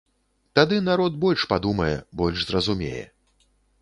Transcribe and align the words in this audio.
Тады 0.59 0.77
народ 0.87 1.19
больш 1.25 1.45
падумае, 1.51 1.93
больш 2.23 2.37
зразумее. 2.49 3.03